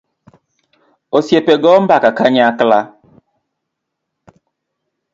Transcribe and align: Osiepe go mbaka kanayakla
Osiepe 1.17 1.53
go 1.63 1.71
mbaka 1.83 2.09
kanayakla 2.17 2.79